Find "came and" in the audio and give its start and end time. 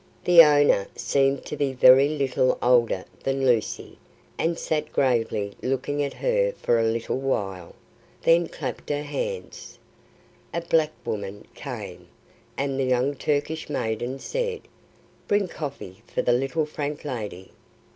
11.53-12.79